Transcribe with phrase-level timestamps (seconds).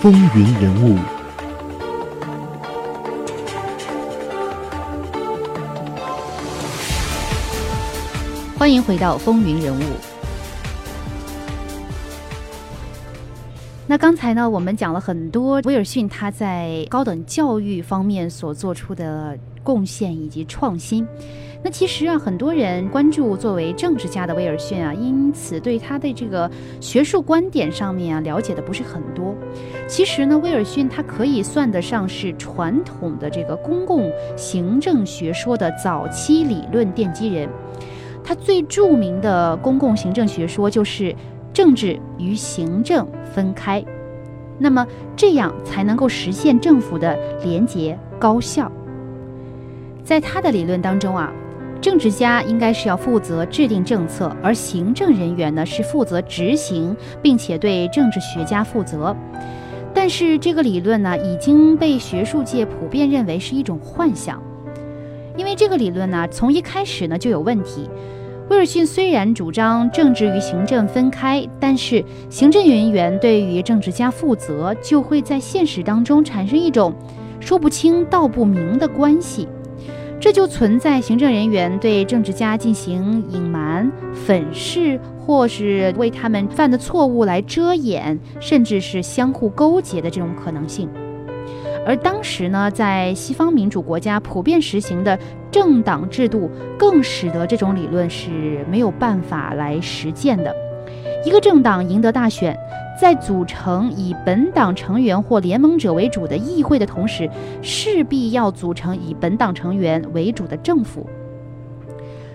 [0.00, 0.96] 风云人物。
[8.58, 9.82] 欢迎回到风云人物。
[13.86, 21.06] 那刚才呢，我们讲了很多威尔逊他在高等教育方面所做出的贡献以及创新。
[21.62, 29.34] 那其实啊，很多人关注作为政治家的威尔逊啊，因此对他的这个学术观点上面啊了解的不是很多。
[29.86, 37.46] 其实呢，威尔逊他可以算得上是传统的这个公共行政学说的早期理论奠基人。
[38.24, 41.14] 他最著名的公共行政学说就是
[41.52, 43.84] 政治与行政分开，
[44.58, 48.72] 那么这样才能够实现政府的廉洁高效。
[50.02, 51.32] 在他的理论当中啊，
[51.80, 59.16] 政治家应该是要负责制定政策，而行政人员呢是负责执行，并且对政治学家负责。
[59.94, 64.42] 但是这个理论呢已经被学术界普遍认为是一种幻想，
[65.36, 67.88] 因为这个理论呢从一开始呢就有问题。
[68.50, 76.92] 威尔逊虽然主张政治与行政分开，但是行政人员对于政治家负责，就会在现实当中产生一种
[77.38, 79.48] 说不清道不明的关系。
[80.20, 90.86] 这就存在行政人员对政治家进行隐瞒、粉饰，或是为他们犯的错误来遮掩，甚至是相互勾结的这种可能性。
[91.86, 95.18] 而当时呢，在西方民主国家普遍实行的
[95.50, 100.54] 政党制度，更使得这种理论是没有办法来实践的。
[101.24, 102.58] 一个政党赢得大选，
[102.98, 107.28] 在组成以本党成员或联盟者为主的议会的同时，
[107.60, 111.06] 势必要组成以本党成员为主的政府。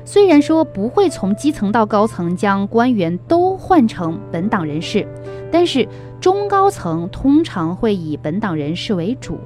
[0.08, 5.08] 虽然说不会从基层到高层将官员都换成本党人士，
[5.52, 5.88] 但是
[6.22, 9.40] 中高层通常会以本党人士为主。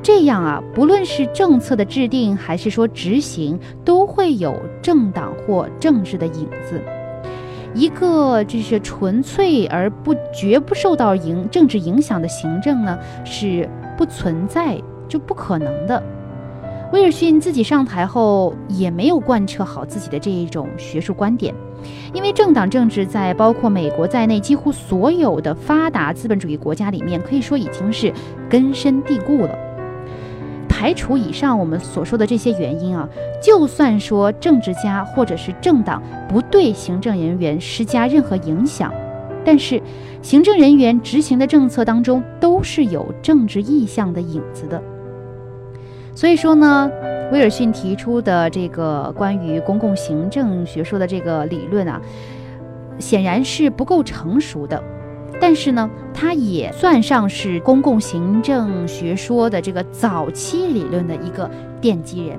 [0.00, 6.80] 这样啊，不论是政策的制定还是说执行，都会有政党或政治的影子。
[7.74, 14.78] 一个就是纯粹而不绝不受到影政治影响的行政呢，是不存在
[15.08, 16.02] 就不可能的。
[16.92, 21.54] 威尔逊自己上台后也没有贯彻好自己的这一种学术观点，
[22.12, 28.12] 因为政党政治在包括美国在内几乎所有的发达资本主义国家里面，可以说已经是
[28.50, 29.71] 根深蒂固了。
[30.82, 33.08] 排除以上我们所说的这些原因啊，
[33.40, 38.92] 就算说政治家或者是政党不对行政人员施加任何影响，
[39.44, 39.80] 但是
[40.22, 44.82] 行政人员执行的政策当中都是有政治意向的影子的。
[46.16, 46.90] 所以说呢，
[47.30, 52.02] 威尔逊提出的这个关于公共行政学说的这个理论啊，
[52.98, 54.82] 显然是不够成熟的。
[55.42, 62.38] 但是呢，它也算上是公共行政学说的这个早期理论的一个奠基人。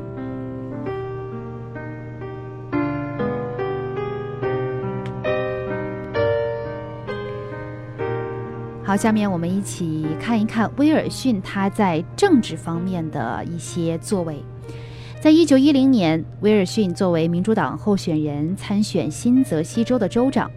[8.85, 14.41] 好，下面我们一起看一看威尔逊他在政治方面的一些作为。
[15.19, 20.49] 在一九一零年，威尔逊作为民主党候选人参选新泽西州的州长。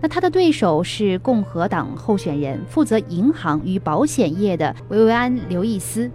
[0.00, 6.10] 那他的对手是共和党候选人，负责银行与保险业的维维安·刘易斯。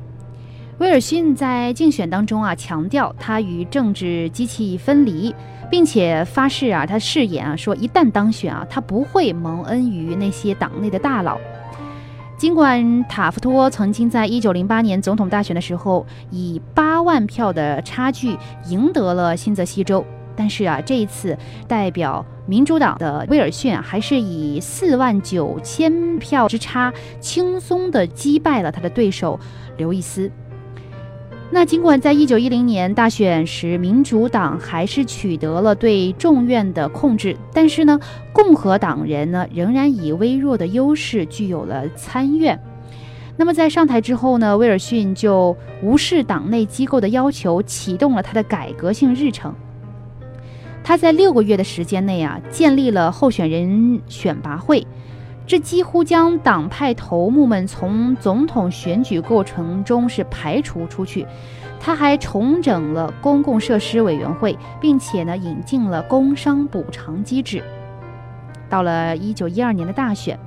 [0.79, 5.33] 威尔逊在竞选当中啊，强调他与政治机器分离。
[5.71, 11.39] 并且发誓啊，他誓言啊，说一旦当选啊，他不会蒙恩于那些党内的大佬。
[12.37, 18.35] 尽管塔夫托曾经在一九零八年总统大选的时候以八万票的差距
[18.67, 20.05] 赢得了新泽西州，
[20.41, 21.37] 但是啊，这一次
[21.67, 29.39] 代表民主党的威尔逊还是以四万九千票之差轻松地击败了他的对手
[29.77, 30.31] 刘易斯。
[31.51, 37.99] 那尽管在一九一零年大选时，民主党还是取得了对众院的控制，但是呢，
[38.33, 42.59] 共和党人呢仍然以微弱的优势具有了参院。
[43.37, 49.53] 那么在上台之后呢，威尔逊就无视党内机构的要求，启动了他的改革性日程。
[50.83, 54.85] 他在六个月的时间内啊，建立了候选人选拔会。
[55.47, 61.25] 这几乎将党派头目们从总统选举过程中是排除出去。
[61.79, 67.61] 他还重整了公共设施委员会，并且呢引进了工商补偿机制。
[68.69, 70.39] 到了一九一二年的大选，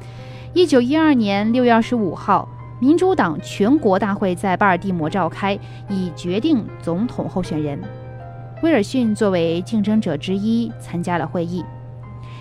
[0.53, 2.49] 一九一二年六月二十五号，
[2.79, 5.59] 民主党全国大会在巴尔的摩召开，
[5.89, 7.79] 以决定总统候选人。
[8.63, 11.65] 威尔逊作为竞争者之一参加了会议。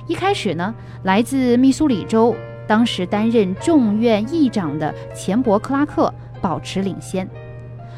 [0.08, 0.74] 一开始呢，
[1.04, 2.36] 来自密苏里州。
[2.66, 6.12] 当时担任众院议长的钱伯克拉克
[6.42, 7.30] 保持领先，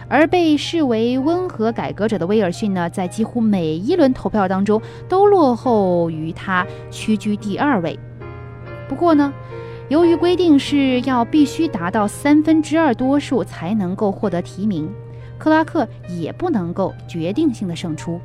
[0.07, 7.97] 而被视为温和改革者的威尔逊呢，在几乎每一轮投票当中都落后于他，屈居第二位。
[8.89, 9.31] 不过呢，
[9.87, 14.89] 由于规定是要必须达到三分之二多数才能够获得提名，
[15.37, 18.19] 克拉克也不能够决定性的胜出。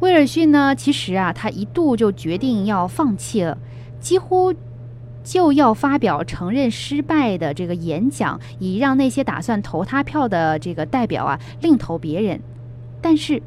[0.00, 3.56] 威尔逊呢，其实啊，他一度就决定要放弃了，
[4.00, 4.52] 几乎
[5.22, 12.38] 就要发表承认失败的这个演讲，以让那些打算投他票的这个代表啊另投别人。
[13.00, 13.40] 但是，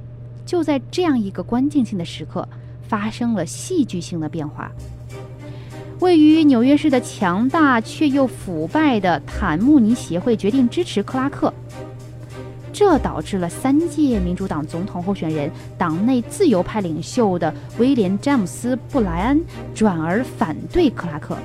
[0.46, 2.48] 就在这样一个关键性的时刻，
[2.82, 4.72] 发生了戏剧性的变化。
[6.00, 11.52] 位于纽约市的强大却又腐败的坦慕尼协会决定支持克拉克，
[12.72, 21.36] 这导致了三届民主党总统候选人、党内自由派领袖的威廉·詹姆斯·布莱恩转而反对克拉克。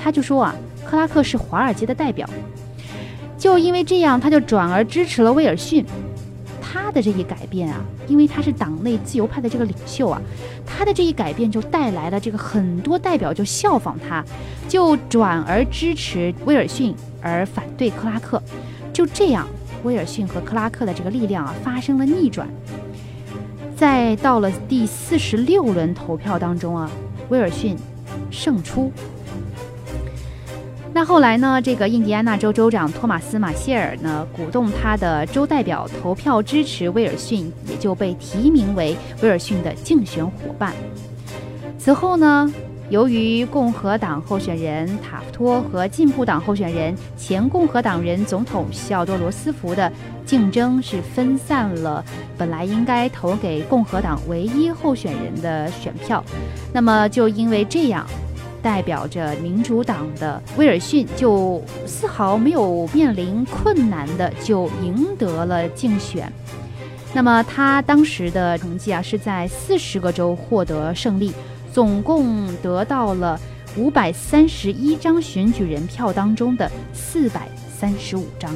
[0.00, 0.54] 他就说啊，
[0.84, 2.28] 克拉克是华尔街的代表，
[3.36, 5.84] 就因为这样，他就转而支持了威尔逊。
[6.62, 10.20] 他的这一改变啊，因为他是党内自由派的这个领袖啊，
[10.76, 14.24] 他的这一改变就带来了这个很多代表就效仿他，
[14.68, 18.42] 就转而支持威尔逊，而反对克拉克。
[18.92, 19.46] 就这样，
[19.84, 22.48] 威尔逊和克拉克的这个力量啊发生了逆转。
[23.76, 26.90] 在到了第四十六轮投票当中啊，
[27.28, 27.76] 威尔逊
[28.30, 28.92] 胜出。
[30.94, 31.60] 那后来呢？
[31.60, 40.72] 这个印第安纳州州长托马斯·马歇尔呢，鼓动他的州代表投票支持威尔逊，也就被提名为威尔逊的竞选伙伴。
[41.80, 42.48] 此后呢，
[42.90, 49.90] 由于共和党候选人塔夫托和进步党候选人前共和党人总统西奥多·罗斯福的
[50.24, 52.04] 竞争是分散了
[52.38, 56.22] 本来应该投给共和党唯一候选人的选票，
[56.72, 58.06] 那么就因为这样。
[58.64, 66.32] 代表着民主党的威尔逊就丝毫没有面临困难的就赢得了竞选。
[67.12, 71.30] 那么他当时的成绩啊是在四十个州获得胜利，
[71.70, 73.38] 总共得到了
[73.76, 77.46] 五百三十一张选举人票当中的四百
[77.78, 78.50] 三十五张。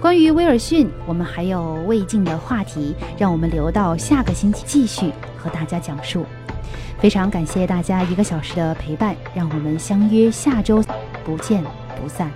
[0.00, 6.24] 关于威尔逊，我们还有未尽的话题，让我们留到下个星期继续和大家讲述。
[6.98, 10.82] 非常感谢大家一个小时的陪伴，让我们相约下周，
[11.22, 11.62] 不见
[12.00, 12.30] 不散。